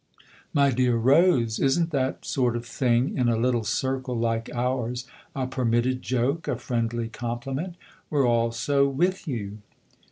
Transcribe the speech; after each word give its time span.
"My 0.55 0.71
dear 0.71 0.95
Rose, 0.95 1.59
isn't 1.59 1.91
THE 1.91 1.97
OTHER 1.99 2.05
HOUSE 2.07 2.13
81 2.13 2.13
that 2.21 2.25
sort 2.25 2.55
of 2.55 2.65
thing, 2.65 3.17
in 3.19 3.29
a 3.29 3.37
little 3.37 3.63
circle 3.63 4.17
like 4.17 4.49
ours, 4.51 5.05
a 5.35 5.45
permitted 5.45 6.01
joke 6.01 6.47
a 6.47 6.55
friendly 6.57 7.07
compliment? 7.07 7.75
We're 8.09 8.25
all 8.25 8.51
so 8.51 8.87
with 8.89 9.27
you." 9.27 9.59